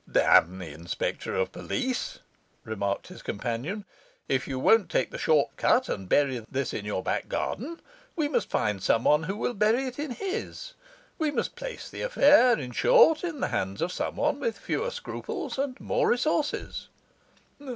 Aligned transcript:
'Damn 0.11 0.57
the 0.57 0.73
inspector 0.73 1.35
of 1.35 1.51
police!' 1.51 2.17
remarked 2.65 3.09
his 3.09 3.21
companion. 3.21 3.85
'If 4.27 4.47
you 4.47 4.57
won't 4.57 4.89
take 4.89 5.11
the 5.11 5.19
short 5.19 5.55
cut 5.57 5.89
and 5.89 6.09
bury 6.09 6.43
this 6.49 6.73
in 6.73 6.85
your 6.85 7.03
back 7.03 7.29
garden, 7.29 7.79
we 8.15 8.27
must 8.27 8.49
find 8.49 8.81
some 8.81 9.03
one 9.03 9.21
who 9.21 9.37
will 9.37 9.53
bury 9.53 9.85
it 9.85 9.99
in 9.99 10.09
his. 10.09 10.73
We 11.19 11.29
must 11.29 11.55
place 11.55 11.87
the 11.87 12.01
affair, 12.01 12.57
in 12.57 12.71
short, 12.71 13.23
in 13.23 13.41
the 13.41 13.49
hands 13.49 13.79
of 13.79 13.91
some 13.91 14.15
one 14.15 14.39
with 14.39 14.57
fewer 14.57 14.89
scruples 14.89 15.59
and 15.59 15.79
more 15.79 16.09
resources. 16.09 16.89